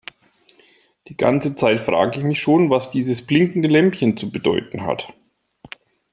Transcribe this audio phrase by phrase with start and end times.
[1.09, 5.13] Die ganze Zeit frage ich mich schon, was dieses blinkende Lämpchen zu bedeuten hat.